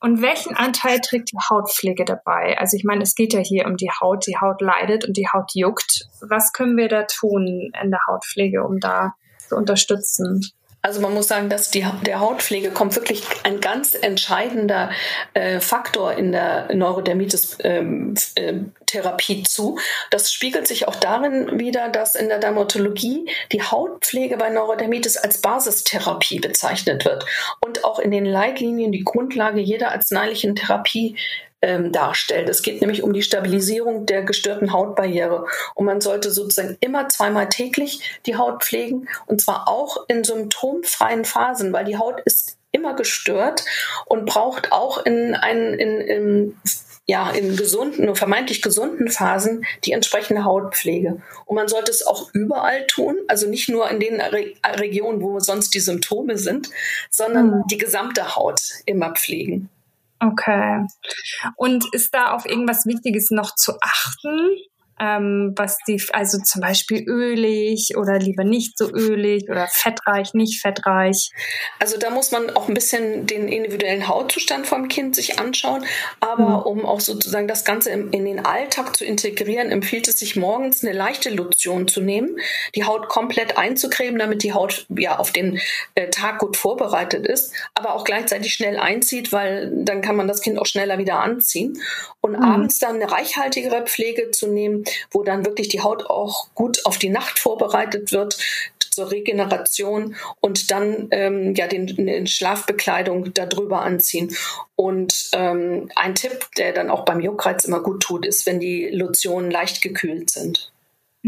[0.02, 2.58] Und welchen Anteil trägt die Hautpflege dabei?
[2.58, 5.28] Also ich meine, es geht ja hier um die Haut, die Haut leidet und die
[5.32, 6.08] Haut juckt.
[6.22, 9.14] Was können wir da tun in der Hautpflege, um da
[9.48, 10.42] zu unterstützen?
[10.82, 14.90] Also man muss sagen, dass die, der Hautpflege kommt wirklich ein ganz entscheidender
[15.34, 19.78] äh, Faktor in der Neurodermitis-Therapie ähm, äh, zu.
[20.10, 25.40] Das spiegelt sich auch darin wieder, dass in der Dermatologie die Hautpflege bei Neurodermitis als
[25.40, 27.26] Basistherapie bezeichnet wird
[27.64, 31.16] und auch in den Leitlinien die Grundlage jeder arzneilichen Therapie
[31.62, 32.50] ähm, darstellt.
[32.50, 35.46] Es geht nämlich um die Stabilisierung der gestörten Hautbarriere.
[35.76, 41.26] Und man sollte sozusagen immer zweimal täglich die Haut pflegen und zwar auch in symptomfreien
[41.26, 43.66] Phasen, weil die Haut ist immer gestört
[44.06, 46.58] und braucht auch in, einen, in, in
[47.08, 51.22] ja, in gesunden, vermeintlich gesunden Phasen die entsprechende Hautpflege.
[51.46, 55.40] Und man sollte es auch überall tun, also nicht nur in den Re Regionen, wo
[55.40, 56.70] sonst die Symptome sind,
[57.10, 57.64] sondern mhm.
[57.70, 59.70] die gesamte Haut immer pflegen.
[60.22, 60.86] Okay.
[61.56, 64.56] Und ist da auf irgendwas Wichtiges noch zu achten?
[65.02, 70.62] Ähm, was die, also zum Beispiel ölig oder lieber nicht so ölig oder fettreich, nicht
[70.62, 71.32] fettreich.
[71.80, 75.86] Also da muss man auch ein bisschen den individuellen Hautzustand vom Kind sich anschauen,
[76.20, 76.66] aber mhm.
[76.66, 80.84] um auch sozusagen das Ganze in, in, den Alltag zu integrieren, empfiehlt es sich morgens
[80.84, 82.38] eine leichte Lotion zu nehmen,
[82.76, 85.60] die Haut komplett einzucremen, damit die Haut ja auf den
[85.96, 90.42] äh, Tag gut vorbereitet ist, aber auch gleichzeitig schnell einzieht, weil dann kann man das
[90.42, 91.82] Kind auch schneller wieder anziehen
[92.22, 92.44] und mhm.
[92.44, 96.98] abends dann eine reichhaltigere Pflege zu nehmen, wo dann wirklich die Haut auch gut auf
[96.98, 98.38] die Nacht vorbereitet wird
[98.92, 104.36] zur Regeneration und dann ähm, ja den, den Schlafbekleidung darüber anziehen.
[104.76, 108.90] Und ähm, ein Tipp, der dann auch beim Juckreiz immer gut tut, ist, wenn die
[108.90, 110.72] Lotionen leicht gekühlt sind.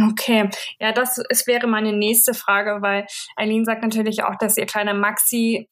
[0.02, 0.50] Okay,
[0.80, 4.96] ja, das es wäre meine nächste Frage, weil Eileen sagt natürlich auch, dass ihr kleiner
[4.96, 5.70] Maxi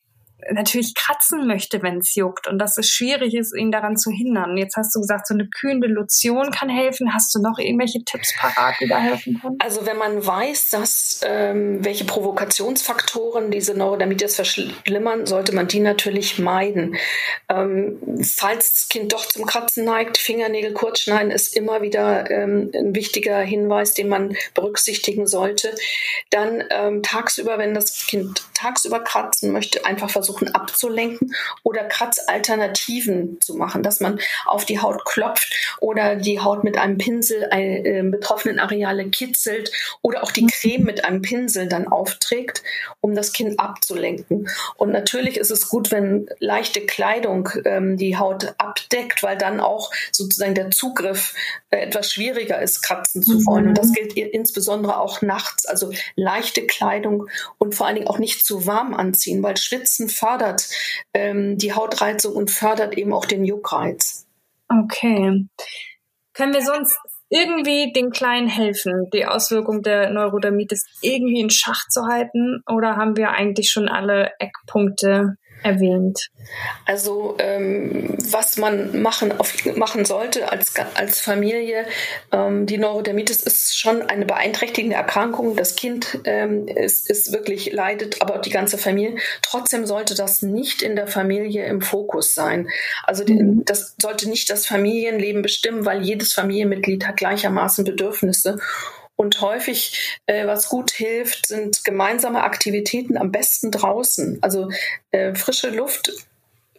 [0.52, 4.58] natürlich kratzen möchte, wenn es juckt und dass es schwierig ist, ihn daran zu hindern.
[4.58, 7.14] Jetzt hast du gesagt, so eine kühlende Lotion kann helfen.
[7.14, 9.58] Hast du noch irgendwelche Tipps parat, die da helfen können?
[9.60, 16.40] Also wenn man weiß, dass ähm, welche Provokationsfaktoren diese Neurodermitis verschlimmern, sollte man die natürlich
[16.40, 16.96] meiden.
[17.50, 18.00] Ähm,
[18.36, 22.96] falls das Kind doch zum Kratzen neigt, Fingernägel kurz schneiden ist immer wieder ähm, ein
[22.96, 25.74] wichtiger Hinweis, den man berücksichtigen sollte.
[26.30, 33.56] Dann ähm, tagsüber, wenn das Kind tagsüber kratzen möchte, einfach versuchen abzulenken oder Kratzalternativen zu
[33.56, 38.60] machen, dass man auf die Haut klopft oder die Haut mit einem Pinsel äh, betroffenen
[38.60, 39.72] Areale kitzelt
[40.02, 42.64] oder auch die Creme mit einem Pinsel dann aufträgt,
[43.00, 44.48] um das Kind abzulenken.
[44.76, 49.92] Und natürlich ist es gut, wenn leichte Kleidung ähm, die Haut abdeckt, weil dann auch
[50.12, 51.34] sozusagen der Zugriff
[51.72, 53.64] äh, etwas schwieriger ist, kratzen zu wollen.
[53.64, 53.70] Mhm.
[53.70, 53.94] Und das mhm.
[53.94, 55.66] gilt insbesondere auch nachts.
[55.66, 60.68] Also leichte Kleidung und vor allen Dingen auch nicht zu warm anziehen, weil Schwitzen fördert
[61.14, 64.28] ähm, die Hautreizung und fördert eben auch den Juckreiz.
[64.68, 65.46] Okay.
[66.34, 66.98] Können wir sonst
[67.30, 72.62] irgendwie den Kleinen helfen, die Auswirkung der Neurodermitis irgendwie in Schach zu halten?
[72.68, 76.30] Oder haben wir eigentlich schon alle Eckpunkte erwähnt.
[76.86, 81.86] Also ähm, was man machen, auf, machen sollte als, als Familie,
[82.32, 85.56] ähm, die Neurodermitis ist schon eine beeinträchtigende Erkrankung.
[85.56, 89.18] Das Kind ähm, ist, ist wirklich leidet, aber auch die ganze Familie.
[89.42, 92.68] Trotzdem sollte das nicht in der Familie im Fokus sein.
[93.04, 93.64] Also mhm.
[93.66, 98.58] das sollte nicht das Familienleben bestimmen, weil jedes Familienmitglied hat gleichermaßen Bedürfnisse.
[99.22, 104.40] Und häufig, äh, was gut hilft, sind gemeinsame Aktivitäten, am besten draußen.
[104.42, 104.72] Also
[105.12, 106.12] äh, frische Luft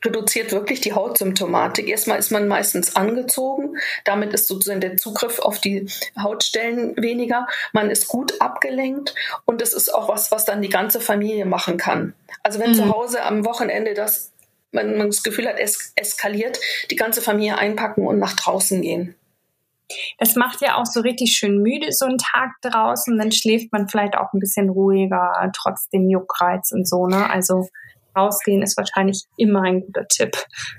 [0.04, 1.88] reduziert wirklich die Hautsymptomatik.
[1.88, 5.86] Erstmal ist man meistens angezogen, damit ist sozusagen der Zugriff auf die
[6.20, 7.46] Hautstellen weniger.
[7.72, 11.76] Man ist gut abgelenkt und es ist auch was, was dann die ganze Familie machen
[11.76, 12.12] kann.
[12.42, 12.74] Also wenn mhm.
[12.74, 14.32] zu Hause am Wochenende das
[14.72, 16.58] man, man das Gefühl hat, es eskaliert,
[16.90, 19.14] die ganze Familie einpacken und nach draußen gehen.
[20.18, 23.16] Das macht ja auch so richtig schön müde, so ein Tag draußen.
[23.18, 27.28] Dann schläft man vielleicht auch ein bisschen ruhiger, trotz dem Juckreiz und so, ne?
[27.28, 27.68] Also
[28.16, 30.36] rausgehen ist wahrscheinlich immer ein guter Tipp.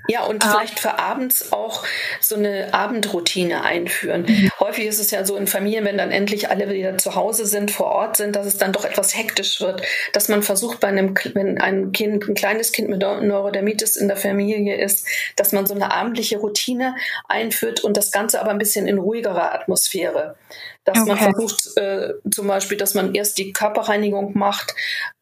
[0.08, 1.84] Ja, und ähm, vielleicht für abends auch
[2.20, 4.24] so eine Abendroutine einführen.
[4.26, 4.50] Mhm.
[4.60, 7.70] Häufig ist es ja so in Familien, wenn dann endlich alle wieder zu Hause sind,
[7.70, 11.14] vor Ort sind, dass es dann doch etwas hektisch wird, dass man versucht, bei einem,
[11.34, 15.74] wenn ein Kind, ein kleines Kind mit Neurodermitis in der Familie ist, dass man so
[15.74, 16.94] eine abendliche Routine
[17.28, 20.36] einführt und das Ganze aber ein bisschen in ruhigerer Atmosphäre
[20.84, 21.08] dass okay.
[21.08, 24.74] man versucht, äh, zum Beispiel, dass man erst die Körperreinigung macht,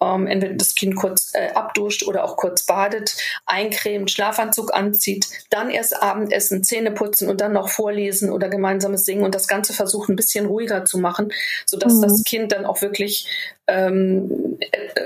[0.03, 5.70] ähm, entweder das Kind kurz äh, abduscht oder auch kurz badet, eincremt, Schlafanzug anzieht, dann
[5.70, 10.12] erst Abendessen, Zähne putzen und dann noch vorlesen oder gemeinsames Singen und das Ganze versuchen,
[10.12, 11.33] ein bisschen ruhiger zu machen,
[11.66, 12.03] sodass mhm.
[12.03, 13.29] das Kind dann auch wirklich
[13.68, 14.59] ähm,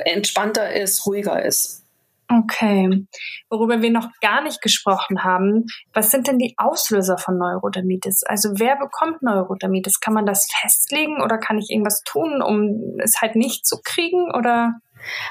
[0.05, 1.86] entspannter ist, ruhiger ist.
[2.29, 3.07] Okay.
[3.51, 8.25] Worüber wir noch gar nicht gesprochen haben, was sind denn die Auslöser von Neurodermitis?
[8.25, 10.01] Also wer bekommt Neurodermitis?
[10.01, 14.33] Kann man das festlegen oder kann ich irgendwas tun, um es halt nicht zu kriegen
[14.37, 14.75] oder?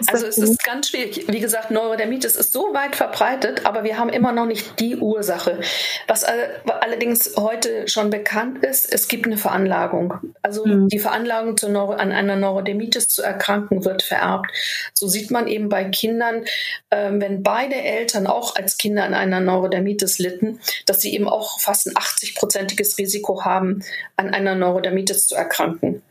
[0.07, 1.25] Also es ist ganz schwierig.
[1.27, 5.59] Wie gesagt, Neurodermitis ist so weit verbreitet, aber wir haben immer noch nicht die Ursache.
[6.07, 10.13] Was allerdings heute schon bekannt ist, es gibt eine Veranlagung.
[10.41, 10.87] Also mhm.
[10.87, 14.47] die Veranlagung Neuro an einer Neurodermitis zu erkranken wird vererbt.
[14.93, 16.45] So sieht man eben bei Kindern,
[16.89, 21.59] äh, wenn beide Eltern auch als Kinder an einer Neurodermitis litten, dass sie eben auch
[21.59, 23.83] fast ein 80-prozentiges Risiko haben,
[24.15, 26.01] an einer Neurodermitis zu erkranken.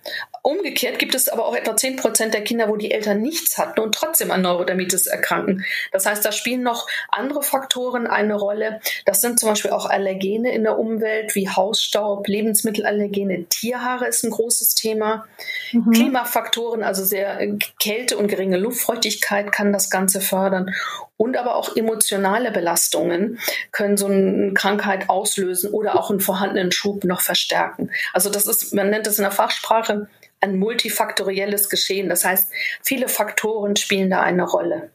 [0.43, 3.81] Umgekehrt gibt es aber auch etwa 10 Prozent der Kinder, wo die Eltern nichts hatten
[3.81, 5.65] und trotzdem an Neurodermitis erkranken.
[5.93, 8.81] Das heißt, da spielen noch andere Faktoren eine Rolle.
[9.05, 14.31] Das sind zum Beispiel auch Allergene in der Umwelt wie Hausstaub, Lebensmittelallergene, Tierhaare ist ein
[14.31, 15.27] großes Thema.
[15.73, 15.91] Mhm.
[15.91, 20.75] Klimafaktoren, also sehr äh, Kälte und geringe Luftfeuchtigkeit kann das Ganze fördern.
[21.17, 23.39] Und aber auch emotionale Belastungen
[23.71, 27.91] können so eine Krankheit auslösen oder auch einen vorhandenen Schub noch verstärken.
[28.13, 30.09] Also das ist, man nennt das in der Fachsprache
[30.45, 32.09] ein multifaktorielles Geschehen.
[32.09, 32.53] Das heißt,
[32.83, 34.91] viele Faktoren spielen da eine Rolle.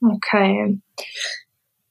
[0.00, 0.78] Okay.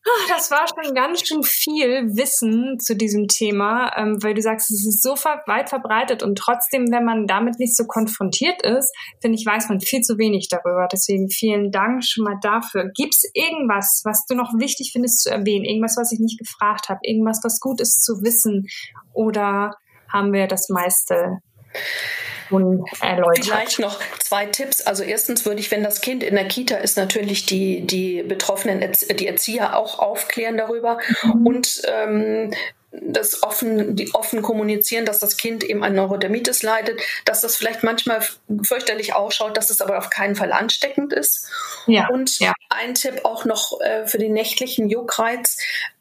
[0.08, 4.72] Ah, das war schon ganz schön viel Wissen zu diesem Thema, ähm, weil du sagst,
[4.72, 9.38] es ist so weit verbreitet und trotzdem, wenn man damit nicht so konfrontiert ist, finde
[9.38, 10.88] ich, weiß man viel zu wenig darüber.
[10.90, 12.90] Deswegen vielen Dank schon mal dafür.
[12.96, 15.66] Gibt es irgendwas, was du noch wichtig findest zu erwähnen?
[15.66, 17.02] Irgendwas, was ich nicht gefragt habe?
[17.04, 18.68] Irgendwas, was gut ist zu wissen?
[19.12, 19.76] Oder
[20.08, 21.40] haben wir das meiste
[23.02, 23.46] erläutert.
[23.46, 24.82] Vielleicht noch zwei Tipps.
[24.82, 28.92] Also erstens würde ich, wenn das Kind in der Kita ist, natürlich die, die Betroffenen,
[28.92, 31.00] die Erzieher auch aufklären darüber.
[31.24, 31.48] Mhm.
[31.48, 32.52] Und ähm,
[32.92, 37.84] das offen, die offen kommunizieren, dass das Kind eben an Neurodermitis leidet, dass das vielleicht
[37.84, 38.22] manchmal
[38.64, 41.48] fürchterlich ausschaut, dass es aber auf keinen Fall ansteckend ist.
[41.86, 42.54] Ja, und ja.
[42.70, 45.58] ein Tipp auch noch äh, für den nächtlichen Juckreiz.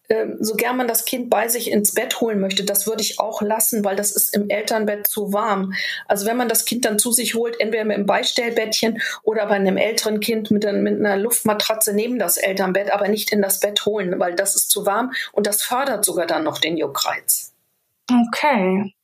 [0.09, 3.19] Ähm, so gern man das Kind bei sich ins Bett holen möchte, das würde ich
[3.19, 5.73] auch lassen, weil das ist im Elternbett zu warm.
[6.07, 9.57] Also wenn man das Kind dann zu sich holt, entweder mit einem Beistellbettchen oder bei
[9.57, 13.85] einem älteren Kind mit, mit einer Luftmatratze neben das Elternbett, aber nicht in das Bett
[13.85, 17.53] holen, weil das ist zu warm und das fördert sogar dann noch den Juckreiz.
[18.11, 18.95] Okay.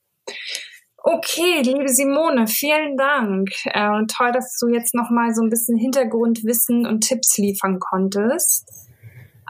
[1.05, 3.51] Okay, liebe Simone, vielen Dank.
[3.65, 8.89] Äh, toll, dass du jetzt noch mal so ein bisschen Hintergrundwissen und Tipps liefern konntest.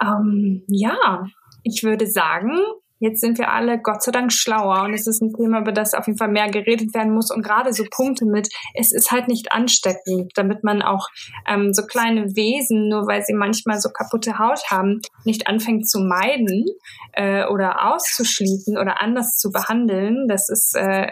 [0.01, 1.27] Ähm, ja,
[1.63, 2.59] ich würde sagen,
[3.03, 5.93] jetzt sind wir alle Gott sei Dank schlauer und es ist ein Thema, über das
[5.93, 9.27] auf jeden Fall mehr geredet werden muss und gerade so Punkte mit, es ist halt
[9.27, 11.09] nicht ansteckend, damit man auch
[11.49, 15.99] ähm, so kleine Wesen, nur weil sie manchmal so kaputte Haut haben, nicht anfängt zu
[15.99, 16.65] meiden
[17.13, 20.29] äh, oder auszuschließen oder anders zu behandeln.
[20.29, 21.09] Das ist äh,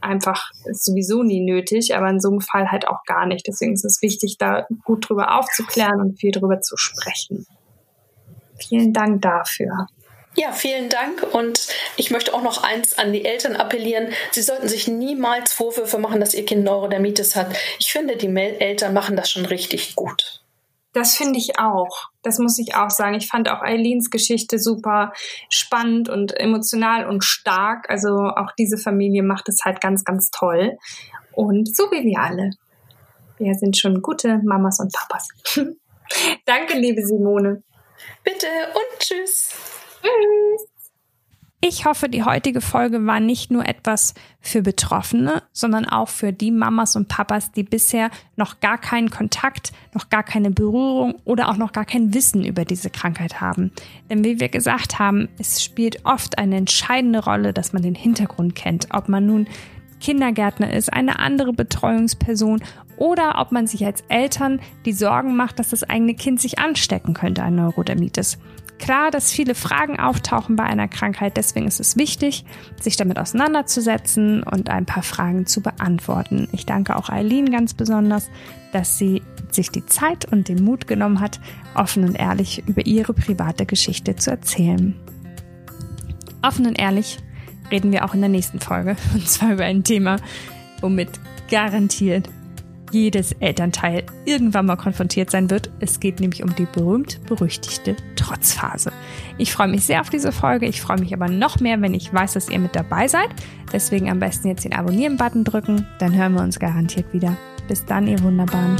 [0.00, 3.46] einfach sowieso nie nötig, aber in so einem Fall halt auch gar nicht.
[3.46, 7.46] Deswegen ist es wichtig, da gut drüber aufzuklären und viel drüber zu sprechen.
[8.58, 9.86] Vielen Dank dafür.
[10.38, 11.34] Ja, vielen Dank.
[11.34, 14.08] Und ich möchte auch noch eins an die Eltern appellieren.
[14.30, 17.56] Sie sollten sich niemals Vorwürfe machen, dass ihr Kind Neurodermitis hat.
[17.80, 20.42] Ich finde, die Eltern machen das schon richtig gut.
[20.92, 22.08] Das finde ich auch.
[22.22, 23.14] Das muss ich auch sagen.
[23.16, 25.12] Ich fand auch Eileens Geschichte super
[25.48, 27.90] spannend und emotional und stark.
[27.90, 30.78] Also auch diese Familie macht es halt ganz, ganz toll.
[31.32, 32.50] Und so wie wir alle.
[33.38, 35.28] Wir sind schon gute Mamas und Papas.
[36.46, 37.62] Danke, liebe Simone.
[38.24, 39.54] Bitte und tschüss.
[40.02, 40.68] Tschüss.
[41.60, 46.52] Ich hoffe, die heutige Folge war nicht nur etwas für Betroffene, sondern auch für die
[46.52, 51.56] Mamas und Papas, die bisher noch gar keinen Kontakt, noch gar keine Berührung oder auch
[51.56, 53.72] noch gar kein Wissen über diese Krankheit haben.
[54.08, 58.54] Denn wie wir gesagt haben, es spielt oft eine entscheidende Rolle, dass man den Hintergrund
[58.54, 59.48] kennt, ob man nun
[60.00, 62.62] Kindergärtner ist, eine andere Betreuungsperson
[62.96, 67.14] oder ob man sich als Eltern die Sorgen macht, dass das eigene Kind sich anstecken
[67.14, 68.38] könnte an Neurodermitis.
[68.78, 72.44] Klar, dass viele Fragen auftauchen bei einer Krankheit, deswegen ist es wichtig,
[72.80, 76.48] sich damit auseinanderzusetzen und ein paar Fragen zu beantworten.
[76.52, 78.30] Ich danke auch Eileen ganz besonders,
[78.72, 81.40] dass sie sich die Zeit und den Mut genommen hat,
[81.74, 84.94] offen und ehrlich über ihre private Geschichte zu erzählen.
[86.42, 87.18] Offen und ehrlich
[87.70, 90.16] reden wir auch in der nächsten Folge, und zwar über ein Thema,
[90.80, 91.10] womit
[91.50, 92.28] garantiert
[92.90, 95.70] jedes Elternteil irgendwann mal konfrontiert sein wird.
[95.80, 98.92] Es geht nämlich um die berühmt-berüchtigte Trotzphase.
[99.36, 100.66] Ich freue mich sehr auf diese Folge.
[100.66, 103.28] Ich freue mich aber noch mehr, wenn ich weiß, dass ihr mit dabei seid.
[103.72, 105.86] Deswegen am besten jetzt den Abonnieren-Button drücken.
[105.98, 107.36] Dann hören wir uns garantiert wieder.
[107.68, 108.76] Bis dann, ihr Wunderbaren.